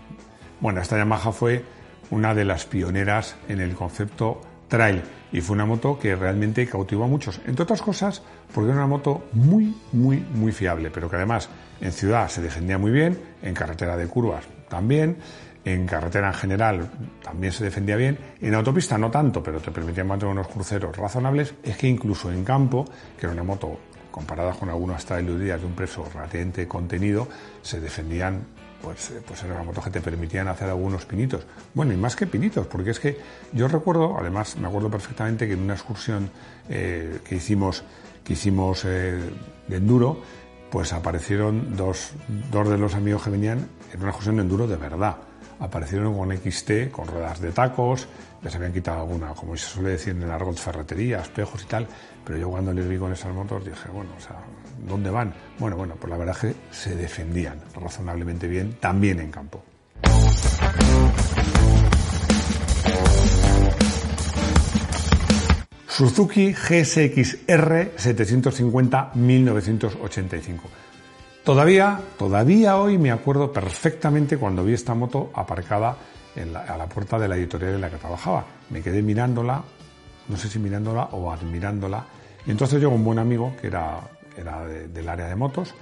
Bueno, 0.60 0.80
esta 0.80 0.96
Yamaha 0.96 1.32
fue 1.32 1.62
una 2.10 2.34
de 2.34 2.46
las 2.46 2.64
pioneras 2.64 3.36
en 3.46 3.60
el 3.60 3.74
concepto 3.74 4.40
trail 4.68 5.02
y 5.30 5.42
fue 5.42 5.54
una 5.54 5.66
moto 5.66 5.98
que 5.98 6.16
realmente 6.16 6.66
cautivó 6.66 7.04
a 7.04 7.06
muchos, 7.06 7.40
entre 7.46 7.64
otras 7.64 7.82
cosas 7.82 8.22
porque 8.54 8.70
era 8.70 8.78
una 8.78 8.86
moto 8.86 9.28
muy, 9.32 9.74
muy, 9.92 10.16
muy 10.32 10.52
fiable, 10.52 10.90
pero 10.90 11.10
que 11.10 11.16
además 11.16 11.50
en 11.82 11.92
ciudad 11.92 12.28
se 12.28 12.40
defendía 12.40 12.78
muy 12.78 12.90
bien, 12.90 13.18
en 13.42 13.52
carretera 13.52 13.98
de 13.98 14.06
curvas 14.06 14.44
también, 14.70 15.18
en 15.64 15.86
carretera 15.86 16.28
en 16.28 16.34
general 16.34 16.90
también 17.22 17.52
se 17.52 17.64
defendía 17.64 17.96
bien, 17.96 18.18
en 18.40 18.54
autopista 18.54 18.96
no 18.96 19.10
tanto, 19.10 19.42
pero 19.42 19.60
te 19.60 19.70
permitía 19.70 20.04
mantener 20.04 20.32
unos 20.32 20.48
cruceros 20.48 20.96
razonables, 20.96 21.54
es 21.62 21.76
que 21.76 21.88
incluso 21.88 22.32
en 22.32 22.44
campo, 22.44 22.86
que 23.18 23.26
era 23.26 23.32
una 23.32 23.42
moto 23.42 23.78
comparadas 24.14 24.56
con 24.58 24.68
algunos 24.68 25.04
días 25.40 25.60
de 25.60 25.66
un 25.66 25.72
precio 25.72 26.04
relativamente 26.14 26.68
contenido, 26.68 27.26
se 27.62 27.80
defendían, 27.80 28.44
pues, 28.80 29.10
eh, 29.10 29.20
pues 29.26 29.42
eran 29.42 29.66
motos 29.66 29.82
que 29.82 29.90
te 29.90 30.00
permitían 30.00 30.46
hacer 30.46 30.68
algunos 30.68 31.04
pinitos. 31.04 31.44
Bueno, 31.74 31.92
y 31.92 31.96
más 31.96 32.14
que 32.14 32.28
pinitos, 32.28 32.68
porque 32.68 32.90
es 32.90 33.00
que 33.00 33.18
yo 33.52 33.66
recuerdo, 33.66 34.16
además 34.16 34.56
me 34.56 34.68
acuerdo 34.68 34.88
perfectamente 34.88 35.48
que 35.48 35.54
en 35.54 35.62
una 35.62 35.74
excursión 35.74 36.30
eh, 36.68 37.18
que 37.28 37.34
hicimos, 37.34 37.82
que 38.22 38.34
hicimos 38.34 38.84
eh, 38.84 39.18
de 39.66 39.76
enduro, 39.76 40.20
pues 40.70 40.92
aparecieron 40.92 41.76
dos, 41.76 42.12
dos 42.52 42.68
de 42.68 42.78
los 42.78 42.94
amigos 42.94 43.24
que 43.24 43.30
venían 43.30 43.68
en 43.92 43.98
una 44.00 44.10
excursión 44.10 44.36
de 44.36 44.42
enduro 44.42 44.68
de 44.68 44.76
verdad 44.76 45.16
aparecieron 45.60 46.16
con 46.16 46.36
XT, 46.36 46.90
con 46.90 47.06
ruedas 47.06 47.40
de 47.40 47.52
tacos, 47.52 48.08
les 48.42 48.54
habían 48.54 48.72
quitado 48.72 49.00
alguna, 49.00 49.28
como 49.34 49.56
se 49.56 49.66
suele 49.66 49.90
decir 49.90 50.14
en 50.14 50.22
el 50.22 50.30
argot, 50.30 50.56
ferretería, 50.56 51.20
espejos 51.20 51.62
y 51.62 51.66
tal, 51.66 51.86
pero 52.24 52.38
yo 52.38 52.50
cuando 52.50 52.72
les 52.72 52.88
vi 52.88 52.98
con 52.98 53.12
esas 53.12 53.32
motos 53.34 53.64
dije, 53.64 53.88
bueno, 53.92 54.10
o 54.16 54.20
sea, 54.20 54.36
¿dónde 54.86 55.10
van? 55.10 55.32
Bueno, 55.58 55.76
bueno, 55.76 55.94
pues 55.98 56.10
la 56.10 56.16
verdad 56.16 56.36
es 56.36 56.40
que 56.52 56.56
se 56.70 56.94
defendían 56.94 57.60
razonablemente 57.74 58.46
bien, 58.48 58.74
también 58.80 59.20
en 59.20 59.30
campo. 59.30 59.62
Suzuki 65.96 66.52
GSX-R 66.52 67.92
750 67.96 69.12
1985. 69.14 70.68
Todavía, 71.44 72.00
todavía 72.16 72.78
hoy 72.78 72.96
me 72.96 73.10
acuerdo 73.10 73.52
perfectamente 73.52 74.38
cuando 74.38 74.64
vi 74.64 74.72
esta 74.72 74.94
moto 74.94 75.30
aparcada 75.34 75.94
a 76.66 76.76
la 76.78 76.86
puerta 76.86 77.18
de 77.18 77.28
la 77.28 77.36
editorial 77.36 77.74
en 77.74 77.82
la 77.82 77.90
que 77.90 77.98
trabajaba. 77.98 78.46
Me 78.70 78.80
quedé 78.80 79.02
mirándola, 79.02 79.62
no 80.26 80.36
sé 80.38 80.48
si 80.48 80.58
mirándola 80.58 81.04
o 81.12 81.30
admirándola. 81.30 82.06
Y 82.46 82.50
entonces 82.50 82.80
llegó 82.80 82.94
un 82.94 83.04
buen 83.04 83.18
amigo 83.18 83.52
que 83.60 83.66
era, 83.66 84.00
del 84.90 85.06
área 85.06 85.28
de 85.28 85.36
motos, 85.36 85.74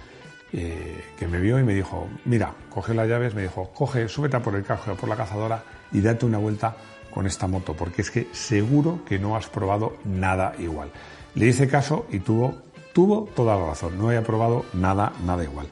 eh, 0.53 1.01
que 1.17 1.29
me 1.29 1.39
vio 1.39 1.61
y 1.61 1.63
me 1.63 1.75
dijo, 1.75 2.09
mira, 2.25 2.53
coge 2.69 2.93
las 2.93 3.09
llaves, 3.09 3.33
me 3.37 3.43
dijo, 3.43 3.71
coge, 3.73 4.09
súbete 4.09 4.41
por 4.41 4.57
el 4.57 4.65
carro, 4.65 4.97
por 4.97 5.09
la 5.09 5.15
cazadora 5.15 5.63
y 5.93 6.01
date 6.01 6.27
una 6.27 6.39
vuelta 6.39 6.75
con 7.15 7.25
esta 7.25 7.47
moto, 7.47 7.75
porque 7.75 8.03
es 8.03 8.11
que 8.11 8.27
seguro 8.33 9.05
que 9.07 9.17
no 9.21 9.37
has 9.37 9.47
probado 9.47 9.97
nada 10.05 10.55
igual. 10.59 10.91
Le 11.37 11.47
hice 11.47 11.69
caso 11.69 12.07
y 12.11 12.19
tuvo, 12.19 12.63
tuvo 12.93 13.29
toda 13.35 13.57
la 13.57 13.67
razón, 13.67 13.99
no 13.99 14.09
había 14.09 14.23
probado 14.23 14.65
nada, 14.73 15.13
nada 15.25 15.45
igual. 15.45 15.67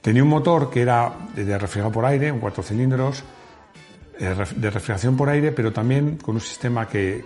Tenía 0.00 0.22
un 0.22 0.30
motor 0.30 0.70
que 0.70 0.80
era 0.80 1.12
de 1.34 1.58
refrigerado 1.58 1.92
por 1.92 2.06
aire, 2.06 2.32
un 2.32 2.40
cuatro 2.40 2.62
cilindros, 2.62 3.22
eh, 4.18 4.34
de 4.56 4.70
refrigeración 4.70 5.16
por 5.16 5.28
aire, 5.28 5.52
pero 5.52 5.72
también 5.72 6.16
con 6.16 6.34
un 6.34 6.40
sistema 6.40 6.88
que, 6.88 7.24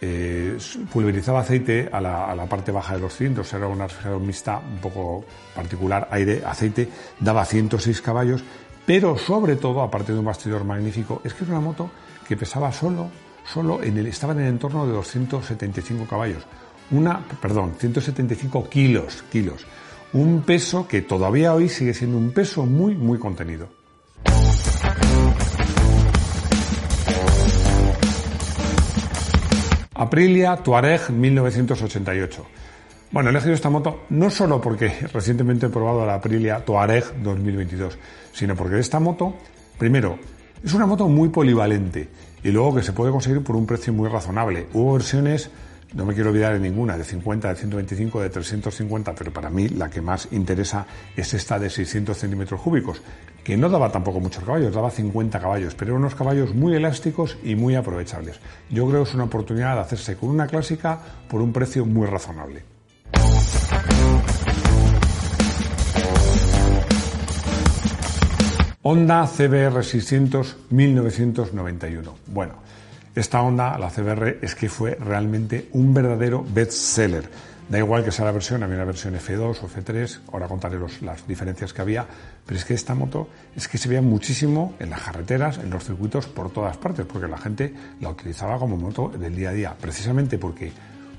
eh, 0.00 0.58
pulverizaba 0.92 1.40
aceite 1.40 1.88
a 1.90 2.00
la, 2.00 2.46
parte 2.46 2.70
baja 2.70 2.94
de 2.94 3.00
los 3.00 3.16
cilindros. 3.16 3.52
Era 3.54 3.66
una 3.66 3.86
refrigeración 3.86 4.26
mixta 4.26 4.58
un 4.58 4.78
poco 4.78 5.24
particular, 5.54 6.08
aire, 6.10 6.42
aceite, 6.44 6.88
daba 7.20 7.44
106 7.44 8.02
caballos, 8.02 8.44
pero 8.86 9.16
sobre 9.16 9.56
todo, 9.56 9.80
aparte 9.82 10.12
de 10.12 10.18
un 10.18 10.24
bastidor 10.26 10.64
magnífico, 10.64 11.22
es 11.24 11.32
que 11.32 11.44
era 11.44 11.54
una 11.54 11.60
moto 11.60 11.90
que 12.28 12.36
pesaba 12.36 12.72
solo, 12.72 13.08
solo 13.46 13.82
en 13.82 13.96
el, 13.96 14.06
estaba 14.06 14.34
en 14.34 14.40
el 14.40 14.48
entorno 14.48 14.86
de 14.86 14.92
275 14.92 16.06
caballos. 16.06 16.44
Una, 16.90 17.20
perdón, 17.40 17.74
175 17.78 18.68
kilos, 18.68 19.24
kilos. 19.30 19.66
Un 20.12 20.42
peso 20.42 20.86
que 20.86 21.02
todavía 21.02 21.54
hoy 21.54 21.68
sigue 21.68 21.94
siendo 21.94 22.18
un 22.18 22.32
peso 22.32 22.66
muy, 22.66 22.94
muy 22.94 23.18
contenido. 23.18 23.68
Aprilia 29.94 30.56
Tuareg 30.56 31.10
1988. 31.10 32.46
Bueno, 33.12 33.28
he 33.28 33.32
elegido 33.32 33.54
esta 33.54 33.70
moto 33.70 34.04
no 34.10 34.28
solo 34.28 34.60
porque 34.60 34.88
recientemente 35.12 35.66
he 35.66 35.68
probado 35.68 36.04
la 36.04 36.14
Aprilia 36.14 36.64
Tuareg 36.64 37.22
2022, 37.22 37.96
sino 38.32 38.56
porque 38.56 38.80
esta 38.80 38.98
moto, 38.98 39.36
primero, 39.78 40.18
es 40.64 40.74
una 40.74 40.84
moto 40.84 41.08
muy 41.08 41.28
polivalente 41.28 42.08
y 42.42 42.50
luego 42.50 42.74
que 42.74 42.82
se 42.82 42.92
puede 42.92 43.12
conseguir 43.12 43.42
por 43.42 43.54
un 43.54 43.66
precio 43.66 43.92
muy 43.92 44.08
razonable. 44.08 44.66
Hubo 44.72 44.94
versiones 44.94 45.48
no 45.94 46.04
me 46.04 46.14
quiero 46.14 46.30
olvidar 46.30 46.54
de 46.54 46.60
ninguna, 46.60 46.98
de 46.98 47.04
50, 47.04 47.48
de 47.48 47.54
125, 47.54 48.20
de 48.20 48.30
350, 48.30 49.14
pero 49.14 49.32
para 49.32 49.48
mí 49.48 49.68
la 49.68 49.88
que 49.88 50.00
más 50.00 50.28
interesa 50.32 50.86
es 51.16 51.34
esta 51.34 51.58
de 51.58 51.70
600 51.70 52.16
centímetros 52.16 52.60
cúbicos, 52.60 53.00
que 53.44 53.56
no 53.56 53.68
daba 53.68 53.90
tampoco 53.90 54.20
muchos 54.20 54.42
caballos, 54.42 54.74
daba 54.74 54.90
50 54.90 55.38
caballos, 55.38 55.74
pero 55.74 55.92
eran 55.92 56.02
unos 56.02 56.14
caballos 56.14 56.54
muy 56.54 56.74
elásticos 56.74 57.38
y 57.44 57.54
muy 57.54 57.76
aprovechables. 57.76 58.40
Yo 58.70 58.88
creo 58.88 59.04
que 59.04 59.10
es 59.10 59.14
una 59.14 59.24
oportunidad 59.24 59.74
de 59.74 59.82
hacerse 59.82 60.16
con 60.16 60.30
una 60.30 60.46
clásica 60.46 60.98
por 61.28 61.40
un 61.40 61.52
precio 61.52 61.86
muy 61.86 62.06
razonable. 62.06 62.64
Honda 68.86 69.26
CBR 69.26 69.82
600 69.82 70.56
1991. 70.68 72.14
Bueno, 72.26 72.63
esta 73.14 73.42
onda, 73.42 73.78
la 73.78 73.90
CBR, 73.90 74.38
es 74.42 74.54
que 74.54 74.68
fue 74.68 74.96
realmente 74.96 75.68
un 75.72 75.94
verdadero 75.94 76.44
bestseller. 76.44 77.28
Da 77.68 77.78
igual 77.78 78.04
que 78.04 78.12
sea 78.12 78.26
la 78.26 78.32
versión, 78.32 78.62
había 78.62 78.76
una 78.76 78.84
versión 78.84 79.14
F2 79.14 79.62
o 79.62 79.68
F3, 79.68 80.20
ahora 80.32 80.48
contaré 80.48 80.78
las 81.00 81.26
diferencias 81.26 81.72
que 81.72 81.80
había, 81.80 82.06
pero 82.44 82.58
es 82.58 82.64
que 82.64 82.74
esta 82.74 82.94
moto 82.94 83.28
es 83.56 83.68
que 83.68 83.78
se 83.78 83.88
veía 83.88 84.02
muchísimo 84.02 84.74
en 84.78 84.90
las 84.90 85.00
carreteras, 85.00 85.58
en 85.58 85.70
los 85.70 85.84
circuitos, 85.84 86.26
por 86.26 86.50
todas 86.50 86.76
partes, 86.76 87.06
porque 87.06 87.26
la 87.26 87.38
gente 87.38 87.72
la 88.00 88.10
utilizaba 88.10 88.58
como 88.58 88.76
moto 88.76 89.08
del 89.08 89.34
día 89.34 89.48
a 89.48 89.52
día, 89.52 89.76
precisamente 89.80 90.36
porque 90.36 90.72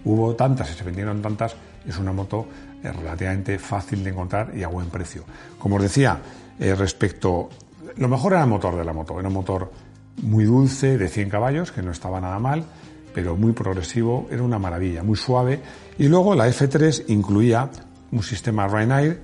hubo 0.03 0.35
tantas 0.35 0.69
y 0.69 0.73
se 0.75 0.83
vendieron 0.83 1.21
tantas, 1.21 1.55
es 1.87 1.97
una 1.97 2.11
moto 2.11 2.45
eh, 2.83 2.91
relativamente 2.91 3.57
fácil 3.57 4.03
de 4.03 4.11
encontrar 4.11 4.51
y 4.55 4.61
a 4.61 4.67
buen 4.67 4.89
precio. 4.89 5.23
Como 5.57 5.77
os 5.77 5.81
decía, 5.81 6.19
eh, 6.59 6.75
respecto, 6.75 7.49
lo 7.97 8.07
mejor 8.07 8.33
era 8.33 8.43
el 8.43 8.49
motor 8.49 8.75
de 8.75 8.85
la 8.85 8.93
moto, 8.93 9.19
era 9.19 9.29
un 9.29 9.33
motor 9.33 9.71
muy 10.21 10.45
dulce, 10.45 10.97
de 10.97 11.07
100 11.07 11.29
caballos, 11.29 11.71
que 11.71 11.81
no 11.81 11.91
estaba 11.91 12.21
nada 12.21 12.39
mal, 12.39 12.65
pero 13.13 13.35
muy 13.35 13.53
progresivo, 13.53 14.27
era 14.31 14.43
una 14.43 14.59
maravilla, 14.59 15.03
muy 15.03 15.15
suave. 15.15 15.61
Y 15.97 16.07
luego 16.07 16.35
la 16.35 16.47
F3 16.47 17.05
incluía 17.07 17.69
un 18.11 18.23
sistema 18.23 18.67
Ryanair 18.67 19.21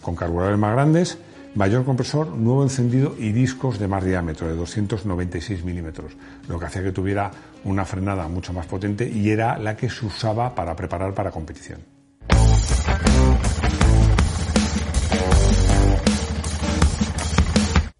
con 0.00 0.16
carburadores 0.16 0.58
más 0.58 0.72
grandes, 0.72 1.18
mayor 1.54 1.84
compresor, 1.84 2.28
nuevo 2.28 2.62
encendido 2.62 3.14
y 3.18 3.32
discos 3.32 3.78
de 3.78 3.88
más 3.88 4.04
diámetro, 4.04 4.48
de 4.48 4.54
296 4.54 5.64
milímetros, 5.64 6.12
lo 6.48 6.58
que 6.58 6.66
hacía 6.66 6.82
que 6.82 6.92
tuviera 6.92 7.30
una 7.64 7.84
frenada 7.84 8.26
mucho 8.28 8.52
más 8.52 8.66
potente 8.66 9.08
y 9.08 9.30
era 9.30 9.58
la 9.58 9.76
que 9.76 9.90
se 9.90 10.06
usaba 10.06 10.54
para 10.54 10.74
preparar 10.74 11.14
para 11.14 11.30
competición. 11.30 11.91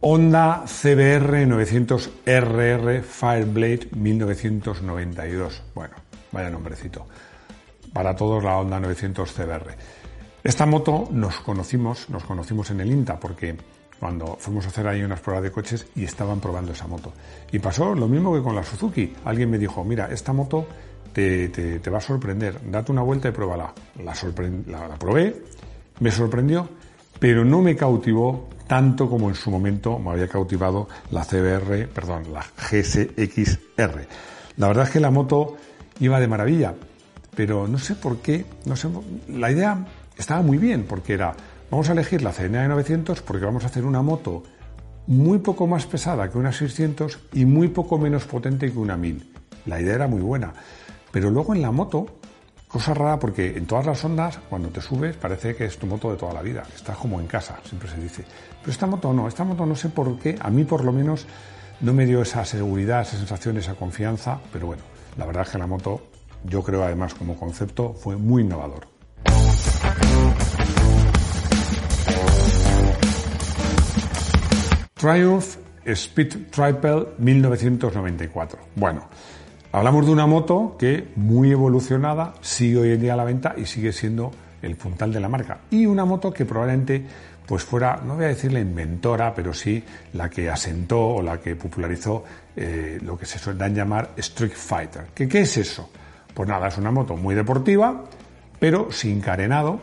Honda 0.05 0.65
CBR 0.67 1.47
900RR 1.47 3.03
Fireblade 3.03 3.89
1992. 3.95 5.63
Bueno, 5.77 5.95
vaya 6.33 6.51
nombrecito. 6.51 7.07
Para 7.93 8.17
todos 8.17 8.43
la 8.43 8.59
Honda 8.59 8.81
900 8.81 9.33
CBR. 9.33 9.77
Esta 10.43 10.67
moto 10.67 11.09
nos 11.13 11.39
conocimos, 11.39 12.11
nos 12.11 12.25
conocimos 12.25 12.69
en 12.73 12.81
el 12.81 12.91
INTA 12.91 13.21
porque 13.21 13.57
cuando 14.01 14.37
fuimos 14.41 14.65
a 14.65 14.71
hacer 14.71 14.89
ahí 14.89 15.05
unas 15.05 15.21
pruebas 15.21 15.45
de 15.45 15.53
coches 15.53 15.87
y 15.95 16.03
estaban 16.03 16.41
probando 16.41 16.73
esa 16.73 16.89
moto. 16.89 17.13
Y 17.53 17.61
pasó 17.61 17.95
lo 17.95 18.09
mismo 18.09 18.35
que 18.35 18.43
con 18.43 18.57
la 18.57 18.65
Suzuki. 18.65 19.15
Alguien 19.25 19.53
me 19.53 19.59
dijo, 19.59 19.85
mira, 19.85 20.09
esta 20.11 20.33
moto 20.33 20.67
te, 21.13 21.49
te, 21.51 21.91
va 21.91 21.99
a 21.99 22.01
sorprender, 22.01 22.59
date 22.73 22.91
una 22.91 23.03
vuelta 23.03 23.29
y 23.29 23.31
pruébala. 23.31 23.73
La, 24.03 24.15
la, 24.67 24.89
la 24.89 24.97
probé, 24.97 25.45
me 26.01 26.11
sorprendió, 26.11 26.69
pero 27.21 27.45
no 27.45 27.63
me 27.63 27.77
cautivó 27.77 28.49
tanto 28.73 29.07
como 29.07 29.29
en 29.29 29.35
su 29.35 29.51
momento 29.51 29.99
me 29.99 30.13
había 30.13 30.29
cautivado 30.29 30.89
la 31.11 31.27
CBR, 31.27 31.89
perdón, 31.89 32.33
la 32.33 32.41
GSXR. 32.41 34.07
La 34.57 34.69
verdad 34.69 34.85
es 34.85 34.91
que 34.91 34.99
la 34.99 35.11
moto 35.11 35.59
iba 36.01 36.19
de 36.19 36.27
maravilla, 36.27 36.73
pero 37.37 37.69
no 37.69 37.77
sé 37.77 37.97
por 37.97 38.23
qué, 38.23 38.47
no 38.65 38.75
sé, 38.75 38.89
la 39.29 39.53
idea 39.53 39.87
estaba 40.17 40.41
muy 40.41 40.57
bien, 40.57 40.87
porque 40.89 41.13
era, 41.13 41.35
vamos 41.71 41.91
a 41.91 41.93
elegir 41.93 42.23
la 42.23 42.33
CNA 42.33 42.63
de 42.63 42.69
900 42.69 43.21
porque 43.21 43.45
vamos 43.45 43.65
a 43.65 43.67
hacer 43.67 43.85
una 43.85 44.01
moto 44.01 44.43
muy 45.07 45.37
poco 45.41 45.67
más 45.67 45.85
pesada 45.85 46.31
que 46.31 46.39
una 46.39 46.51
600 46.51 47.19
y 47.35 47.45
muy 47.45 47.69
poco 47.69 47.99
menos 47.99 48.25
potente 48.25 48.73
que 48.73 48.79
una 48.79 48.97
1000. 48.97 49.35
La 49.67 49.83
idea 49.83 49.97
era 49.97 50.09
muy 50.09 50.23
buena, 50.23 50.55
pero 51.11 51.29
luego 51.29 51.55
en 51.55 51.61
la 51.61 51.73
moto 51.73 52.07
Cosa 52.73 52.95
rara 52.95 53.19
porque 53.19 53.59
en 53.59 53.67
todas 53.67 53.85
las 53.85 54.03
ondas, 54.03 54.39
cuando 54.49 54.71
te 54.71 54.81
subes, 54.81 55.15
parece 55.19 55.55
que 55.55 55.67
es 55.67 55.79
tu 55.79 55.87
moto 55.87 56.11
de 56.11 56.17
toda 56.17 56.33
la 56.33 56.41
vida. 56.41 56.63
Estás 56.75 56.97
como 56.97 57.21
en 57.21 57.27
casa, 57.27 57.61
siempre 57.65 57.87
se 57.87 58.01
dice. 58.01 58.25
Pero 58.61 58.73
esta 58.73 58.87
moto 58.87 59.13
no, 59.13 59.29
esta 59.29 59.45
moto 59.45 59.67
no 59.67 59.77
sé 59.77 59.91
por 59.91 60.19
qué, 60.19 60.39
a 60.41 60.49
mí 60.49 60.65
por 60.65 60.83
lo 60.83 60.91
menos 60.91 61.27
no 61.83 61.93
me 61.93 62.07
dio 62.07 62.23
esa 62.23 62.47
seguridad, 62.47 63.03
esa 63.03 63.19
sensación, 63.19 63.59
esa 63.59 63.75
confianza. 63.75 64.39
Pero 64.51 64.69
bueno, 64.69 64.83
la 65.19 65.27
verdad 65.27 65.43
es 65.43 65.51
que 65.51 65.59
la 65.59 65.67
moto, 65.67 66.01
yo 66.45 66.63
creo 66.63 66.83
además 66.83 67.13
como 67.13 67.37
concepto, 67.37 67.93
fue 67.93 68.17
muy 68.17 68.41
innovador. 68.41 68.87
Triumph 74.95 75.57
Speed 75.85 76.51
Triple 76.51 77.09
1994. 77.19 78.59
Bueno, 78.77 79.09
Hablamos 79.75 80.05
de 80.05 80.13
una 80.13 80.27
moto 80.27 80.77
que, 80.79 81.09
muy 81.17 81.51
evolucionada, 81.51 82.35
sigue 82.43 82.77
hoy 82.77 82.93
en 82.93 83.01
día 83.01 83.15
a 83.15 83.17
la 83.17 83.25
venta 83.25 83.55
y 83.57 83.65
sigue 83.65 83.91
siendo 83.91 84.31
el 84.61 84.77
puntal 84.77 85.15
de 85.15 85.19
la 85.19 85.31
marca. 85.31 85.61
Y 85.71 85.87
una 85.87 86.05
moto 86.05 86.31
que 86.31 86.45
probablemente 86.45 87.03
pues 87.47 87.65
fuera, 87.65 87.99
no 88.05 88.17
voy 88.17 88.27
a 88.27 88.29
decir 88.29 88.53
la 88.53 88.61
inventora, 88.61 89.35
pero 89.35 89.55
sí 89.55 89.83
la 90.13 90.29
que 90.29 90.51
asentó 90.51 91.01
o 91.01 91.23
la 91.23 91.41
que 91.41 91.57
popularizó 91.57 92.23
eh, 92.55 92.99
lo 93.03 93.19
que 93.19 93.25
se 93.25 93.39
suele 93.39 93.67
llamar 93.71 94.11
Street 94.19 94.53
Fighter. 94.55 95.07
¿Qué, 95.15 95.27
¿Qué 95.27 95.41
es 95.41 95.57
eso? 95.57 95.89
Pues 96.35 96.47
nada, 96.47 96.69
es 96.69 96.77
una 96.77 96.91
moto 96.91 97.17
muy 97.17 97.35
deportiva, 97.35 98.05
pero 98.61 98.93
sin 98.93 99.23
carenado, 99.23 99.81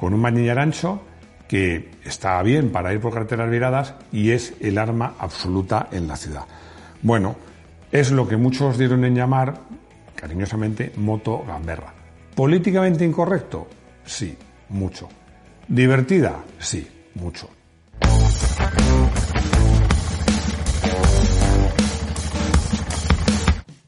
con 0.00 0.14
un 0.14 0.20
manillar 0.20 0.58
ancho 0.58 1.02
que 1.46 1.90
está 2.02 2.42
bien 2.42 2.70
para 2.72 2.94
ir 2.94 3.00
por 3.00 3.12
carreteras 3.12 3.50
viradas 3.50 3.94
y 4.10 4.30
es 4.30 4.54
el 4.60 4.78
arma 4.78 5.16
absoluta 5.18 5.88
en 5.92 6.08
la 6.08 6.16
ciudad. 6.16 6.46
Bueno, 7.02 7.36
es 7.90 8.10
lo 8.10 8.28
que 8.28 8.36
muchos 8.36 8.78
dieron 8.78 9.04
en 9.04 9.14
llamar, 9.14 9.60
cariñosamente, 10.14 10.92
moto 10.96 11.44
gamberra. 11.46 11.94
¿Políticamente 12.34 13.04
incorrecto? 13.04 13.68
Sí, 14.04 14.36
mucho. 14.68 15.08
¿Divertida? 15.66 16.44
Sí, 16.58 16.86
mucho. 17.14 17.48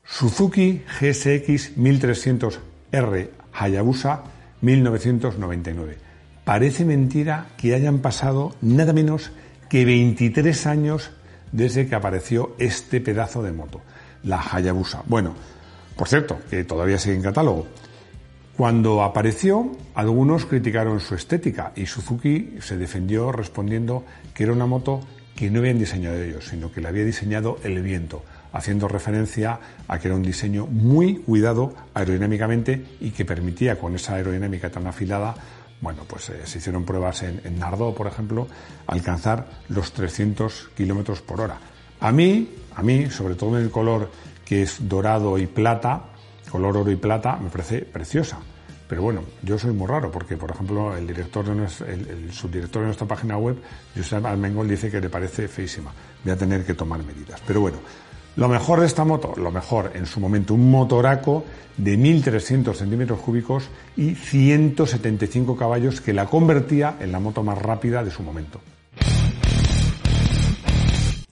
Suzuki 0.05 0.83
GSX 1.01 1.79
1300R 1.79 3.31
Hayabusa 3.53 4.25
1999. 4.61 5.97
Parece 6.45 6.85
mentira 6.85 7.47
que 7.57 7.75
hayan 7.75 8.01
pasado 8.01 8.55
nada 8.61 8.93
menos 8.93 9.31
que 9.69 9.85
23 9.85 10.67
años 10.67 11.13
desde 11.53 11.87
que 11.87 11.95
apareció 11.95 12.55
este 12.59 13.01
pedazo 13.01 13.43
de 13.43 13.53
moto, 13.53 13.81
la 14.25 14.41
Hayabusa. 14.41 15.03
Bueno, 15.07 15.35
por 15.97 16.09
cierto, 16.09 16.39
que 16.49 16.65
todavía 16.65 16.99
sigue 16.99 17.17
en 17.17 17.23
catálogo. 17.23 17.67
Cuando 18.57 19.03
apareció, 19.03 19.73
algunos 19.95 20.45
criticaron 20.45 21.01
su 21.01 21.15
estética 21.15 21.73
y 21.77 21.87
Suzuki 21.87 22.57
se 22.61 22.77
defendió 22.77 23.33
respondiendo 23.33 24.05
que 24.35 24.45
era 24.45 24.53
una 24.53 24.67
moto 24.67 25.01
que 25.35 25.51
no 25.51 25.61
habían 25.61 25.79
diseñado 25.79 26.21
ellos, 26.21 26.49
sino 26.49 26.71
que 26.71 26.83
la 26.83 26.91
había 26.91 27.05
diseñado 27.05 27.59
el 27.65 27.81
viento, 27.83 28.23
haciendo 28.53 28.89
referencia 28.89 29.59
a 29.89 29.99
que 29.99 30.09
era 30.09 30.17
un 30.17 30.23
diseño 30.23 30.67
muy 30.67 31.17
cuidado 31.17 31.75
aerodinámicamente 31.95 32.85
y 33.01 33.13
que 33.13 33.25
permitía 33.25 33.79
con 33.79 33.95
esa 33.95 34.17
aerodinámica 34.17 34.71
tan 34.71 34.87
afilada 34.87 35.35
bueno, 35.81 36.05
pues 36.07 36.29
eh, 36.31 36.47
se 36.47 36.59
hicieron 36.59 36.85
pruebas 36.85 37.23
en, 37.23 37.41
en, 37.45 37.59
Nardó, 37.59 37.95
por 37.95 38.07
ejemplo, 38.07 38.47
alcanzar 38.87 39.49
los 39.69 39.93
300 39.93 40.71
kilómetros 40.77 41.23
por 41.23 41.41
hora. 41.41 41.59
A 42.01 42.13
mí, 42.13 42.55
a 42.77 42.83
mí, 42.83 43.11
sobre 43.11 43.35
todo 43.35 43.59
en 43.59 43.65
el 43.65 43.71
color 43.71 44.11
que 44.45 44.63
es 44.63 44.89
dorado 44.89 45.39
y 45.39 45.47
plata, 45.47 46.07
color 46.51 46.77
oro 46.77 46.91
y 46.91 46.97
plata, 46.97 47.37
me 47.37 47.51
parece 47.51 47.83
preciosa. 47.83 48.39
Pero 48.89 49.03
bueno, 49.03 49.23
yo 49.43 49.57
soy 49.57 49.73
muy 49.73 49.87
raro 49.87 50.11
porque, 50.11 50.37
por 50.37 50.51
ejemplo, 50.51 50.97
el 50.97 51.07
director 51.07 51.45
de 51.45 51.53
el, 51.93 52.33
subdirector 52.33 52.83
de 52.83 52.87
nuestra 52.87 53.07
página 53.07 53.39
web, 53.39 53.57
Josep 53.95 54.27
Almengol, 54.27 54.67
dice 54.67 54.91
que 54.91 55.01
le 55.01 55.09
parece 55.09 55.47
feísima. 55.47 55.93
Voy 56.25 56.33
a 56.33 56.37
tener 56.37 56.67
que 56.67 56.75
tomar 56.75 57.01
medidas. 57.05 57.41
Pero 57.47 57.61
bueno, 57.61 57.79
lo 58.37 58.49
mejor 58.49 58.81
de 58.81 58.87
esta 58.87 59.05
moto, 59.05 59.35
lo 59.37 59.51
mejor 59.51 59.93
en 59.95 60.07
su 60.07 60.21
momento, 60.21 60.55
un 60.55 60.71
motoraco 60.71 61.45
de 61.77 61.99
1.300 61.99 62.75
centímetros 62.75 63.21
cúbicos 63.21 63.71
y 63.97 64.15
175 64.15 65.57
caballos 65.57 66.01
que 66.01 66.13
la 66.13 66.27
convertía 66.27 66.97
en 67.01 67.13
la 67.13 67.21
moto 67.21 67.43
más 67.43 67.59
rápida 67.59 68.05
de 68.05 68.11
su 68.11 68.23
momento. 68.23 68.61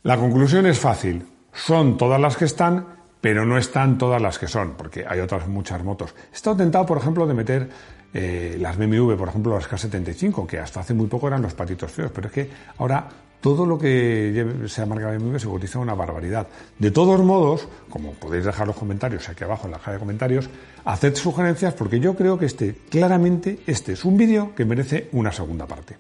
La 0.03 0.17
conclusión 0.17 0.67
es 0.67 0.79
fácil. 0.79 1.27
Son 1.53 1.97
todas 1.99 2.21
las 2.21 2.37
que 2.37 2.47
están, 2.47 2.87
pero 3.21 3.45
no 3.45 3.59
están 3.59 3.99
todas 3.99 4.23
las 4.23 4.39
que 4.39 4.47
son, 4.47 4.75
porque 4.75 5.05
hay 5.07 5.21
otras 5.21 5.49
muchas 5.49 5.83
motos. 5.83 6.15
He 6.33 6.37
estado 6.37 6.57
tentado, 6.57 6.87
por 6.87 6.99
ejemplo, 6.99 7.27
de 7.27 7.35
meter 7.35 7.69
eh, 8.15 8.57
las 8.59 8.77
BMW, 8.77 9.15
por 9.17 9.29
ejemplo, 9.29 9.55
las 9.55 9.69
K75, 9.69 10.47
que 10.47 10.59
hasta 10.59 10.81
hace 10.81 10.95
muy 10.95 11.09
poco 11.09 11.29
eran 11.29 11.43
los 11.43 11.55
patitos 11.55 11.91
feos, 11.91 12.11
pero 12.15 12.29
es 12.29 12.33
que 12.33 12.51
ahora 12.79 13.09
todo 13.41 13.67
lo 13.67 13.79
que 13.79 14.65
sea 14.67 14.87
marca 14.87 15.11
BMW 15.13 15.39
se 15.39 15.47
cotiza 15.47 15.79
una 15.79 15.95
barbaridad. 15.95 16.49
De 16.79 16.91
todos 16.91 17.21
modos, 17.21 17.69
como 17.89 18.13
podéis 18.13 18.45
dejar 18.45 18.67
los 18.67 18.77
comentarios 18.77 19.29
aquí 19.29 19.45
abajo 19.45 19.67
en 19.67 19.73
la 19.73 19.79
caja 19.79 19.93
de 19.93 19.99
comentarios, 19.99 20.51
haced 20.85 21.15
sugerencias 21.15 21.75
porque 21.75 22.01
yo 22.01 22.15
creo 22.17 22.39
que 22.39 22.47
este, 22.47 22.75
claramente, 22.91 23.61
este 23.67 23.93
es 23.93 24.05
un 24.05 24.17
vídeo 24.17 24.55
que 24.55 24.65
merece 24.65 25.09
una 25.13 25.33
segunda 25.33 25.67
parte. 25.67 25.97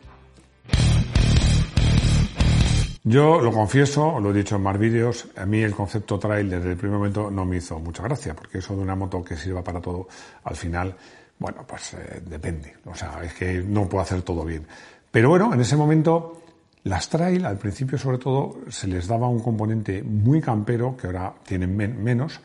Yo 3.04 3.40
lo 3.40 3.50
confieso, 3.52 4.20
lo 4.20 4.32
he 4.32 4.34
dicho 4.34 4.56
en 4.56 4.62
más 4.62 4.78
vídeos, 4.78 5.28
a 5.36 5.46
mí 5.46 5.62
el 5.62 5.74
concepto 5.74 6.18
trail 6.18 6.50
desde 6.50 6.72
el 6.72 6.76
primer 6.76 6.98
momento 6.98 7.30
no 7.30 7.46
me 7.46 7.56
hizo 7.56 7.78
mucha 7.78 8.02
gracia, 8.02 8.34
porque 8.34 8.58
eso 8.58 8.76
de 8.76 8.82
una 8.82 8.94
moto 8.94 9.24
que 9.24 9.34
sirva 9.34 9.64
para 9.64 9.80
todo, 9.80 10.08
al 10.44 10.54
final, 10.54 10.94
bueno, 11.38 11.64
pues 11.66 11.94
eh, 11.94 12.20
depende. 12.26 12.74
O 12.84 12.94
sea, 12.94 13.20
es 13.22 13.32
que 13.32 13.62
no 13.62 13.88
puedo 13.88 14.02
hacer 14.02 14.20
todo 14.20 14.44
bien. 14.44 14.66
Pero 15.10 15.30
bueno, 15.30 15.54
en 15.54 15.60
ese 15.60 15.74
momento, 15.74 16.42
las 16.88 17.08
trail, 17.08 17.44
al 17.44 17.58
principio 17.58 17.98
sobre 17.98 18.18
todo, 18.18 18.58
se 18.68 18.86
les 18.86 19.06
daba 19.06 19.28
un 19.28 19.40
componente 19.40 20.02
muy 20.02 20.40
campero, 20.40 20.96
que 20.96 21.06
ahora 21.06 21.34
tienen 21.46 21.76
menos, 21.76 22.40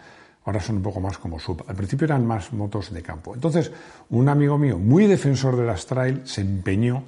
ahora 0.45 0.59
son 0.59 0.77
un 0.77 0.83
poco 0.83 0.99
más 0.99 1.17
como 1.17 1.39
sub. 1.39 1.63
Al 1.67 1.75
principio 1.75 2.05
eran 2.05 2.25
más 2.25 2.51
motos 2.51 2.93
de 2.93 3.01
campo. 3.01 3.33
Entonces, 3.33 3.71
un 4.09 4.27
amigo 4.27 4.57
mío, 4.57 4.77
muy 4.77 5.07
defensor 5.07 5.55
de 5.55 5.65
las 5.65 5.85
trail, 5.85 6.21
se 6.25 6.41
empeñó 6.41 7.03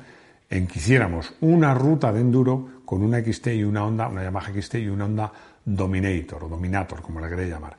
en 0.49 0.67
que 0.67 0.79
hiciéramos 0.79 1.33
una 1.41 1.73
ruta 1.73 2.13
de 2.13 2.21
enduro 2.21 2.69
con 2.85 3.03
una 3.03 3.19
XT 3.19 3.47
y 3.47 3.63
una 3.63 3.83
Honda, 3.83 4.07
una 4.07 4.23
Yamaha 4.23 4.53
XT 4.53 4.75
y 4.75 4.87
una 4.87 5.05
Honda 5.05 5.31
Dominator 5.65 6.43
o 6.43 6.47
Dominator, 6.47 7.01
como 7.01 7.19
la 7.19 7.27
queréis 7.27 7.49
llamar. 7.49 7.75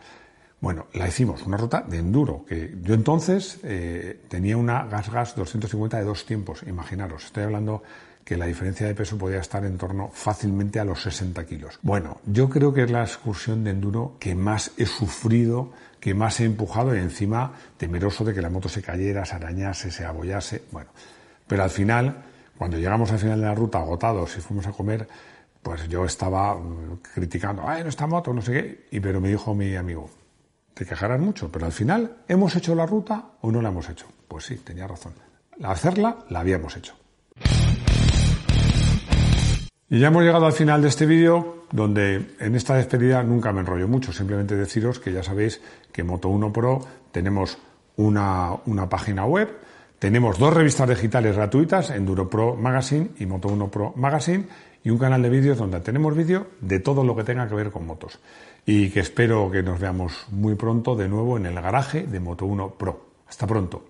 Bueno, 0.60 0.86
la 0.94 1.06
hicimos, 1.06 1.42
una 1.42 1.56
ruta 1.56 1.84
de 1.86 1.98
enduro, 1.98 2.44
que 2.46 2.74
yo 2.82 2.94
entonces 2.94 3.58
eh, 3.62 4.22
tenía 4.28 4.56
una 4.56 4.84
Gas 4.86 5.10
Gas 5.10 5.36
250 5.36 5.98
de 5.98 6.04
dos 6.04 6.24
tiempos, 6.24 6.62
imaginaros, 6.66 7.26
estoy 7.26 7.44
hablando 7.44 7.82
que 8.24 8.36
la 8.36 8.46
diferencia 8.46 8.86
de 8.86 8.94
peso 8.94 9.16
podía 9.16 9.38
estar 9.38 9.64
en 9.64 9.78
torno 9.78 10.10
fácilmente 10.12 10.80
a 10.80 10.84
los 10.84 11.02
60 11.02 11.46
kilos. 11.46 11.78
Bueno, 11.82 12.20
yo 12.26 12.48
creo 12.48 12.74
que 12.74 12.82
es 12.82 12.90
la 12.90 13.02
excursión 13.02 13.62
de 13.62 13.70
enduro 13.70 14.16
que 14.18 14.34
más 14.34 14.72
he 14.78 14.86
sufrido, 14.86 15.70
que 16.00 16.14
más 16.14 16.40
he 16.40 16.44
empujado 16.44 16.96
y 16.96 16.98
encima 16.98 17.52
temeroso 17.76 18.24
de 18.24 18.34
que 18.34 18.42
la 18.42 18.50
moto 18.50 18.68
se 18.68 18.82
cayera, 18.82 19.24
se 19.24 19.36
arañase, 19.36 19.92
se 19.92 20.04
abollase, 20.04 20.64
bueno, 20.72 20.90
pero 21.46 21.62
al 21.62 21.70
final 21.70 22.24
cuando 22.56 22.78
llegamos 22.78 23.12
al 23.12 23.18
final 23.18 23.40
de 23.40 23.46
la 23.46 23.54
ruta 23.54 23.78
agotados 23.78 24.36
y 24.36 24.40
fuimos 24.40 24.66
a 24.66 24.72
comer, 24.72 25.06
pues 25.62 25.88
yo 25.88 26.04
estaba 26.04 26.54
mm, 26.54 27.00
criticando, 27.14 27.62
ay, 27.66 27.82
no 27.82 27.90
está 27.90 28.06
moto, 28.06 28.32
no 28.32 28.40
sé 28.40 28.52
qué, 28.52 28.86
y 28.90 29.00
pero 29.00 29.20
me 29.20 29.28
dijo 29.28 29.54
mi 29.54 29.76
amigo, 29.76 30.10
te 30.76 30.84
quejarás 30.84 31.18
mucho, 31.18 31.50
pero 31.50 31.64
al 31.64 31.72
final, 31.72 32.18
¿hemos 32.28 32.54
hecho 32.54 32.74
la 32.74 32.84
ruta 32.84 33.24
o 33.40 33.50
no 33.50 33.62
la 33.62 33.70
hemos 33.70 33.88
hecho? 33.88 34.06
Pues 34.28 34.44
sí, 34.44 34.56
tenía 34.56 34.86
razón. 34.86 35.14
Hacerla, 35.62 36.18
la 36.28 36.40
habíamos 36.40 36.76
hecho. 36.76 36.94
Y 39.88 39.98
ya 39.98 40.08
hemos 40.08 40.22
llegado 40.22 40.44
al 40.44 40.52
final 40.52 40.82
de 40.82 40.88
este 40.88 41.06
vídeo, 41.06 41.64
donde 41.72 42.36
en 42.40 42.54
esta 42.54 42.74
despedida 42.74 43.22
nunca 43.22 43.54
me 43.54 43.60
enrollo 43.60 43.88
mucho, 43.88 44.12
simplemente 44.12 44.54
deciros 44.54 44.98
que 44.98 45.14
ya 45.14 45.22
sabéis 45.22 45.62
que 45.92 46.04
Moto 46.04 46.28
1 46.28 46.52
Pro 46.52 46.80
tenemos 47.10 47.56
una, 47.96 48.50
una 48.66 48.86
página 48.86 49.24
web, 49.24 49.48
tenemos 49.98 50.38
dos 50.38 50.52
revistas 50.52 50.90
digitales 50.90 51.36
gratuitas, 51.36 51.88
Enduro 51.88 52.28
Pro 52.28 52.54
Magazine 52.54 53.12
y 53.18 53.24
Moto 53.24 53.48
1 53.48 53.70
Pro 53.70 53.94
Magazine, 53.96 54.44
y 54.84 54.90
un 54.90 54.98
canal 54.98 55.22
de 55.22 55.30
vídeos 55.30 55.56
donde 55.56 55.80
tenemos 55.80 56.14
vídeo 56.14 56.48
de 56.60 56.80
todo 56.80 57.02
lo 57.02 57.16
que 57.16 57.24
tenga 57.24 57.48
que 57.48 57.54
ver 57.54 57.70
con 57.70 57.86
motos 57.86 58.20
y 58.66 58.90
que 58.90 59.00
espero 59.00 59.50
que 59.50 59.62
nos 59.62 59.78
veamos 59.78 60.26
muy 60.30 60.56
pronto 60.56 60.96
de 60.96 61.08
nuevo 61.08 61.36
en 61.36 61.46
el 61.46 61.54
garaje 61.54 62.02
de 62.06 62.20
Moto1 62.20 62.72
Pro. 62.76 63.06
Hasta 63.28 63.46
pronto. 63.46 63.84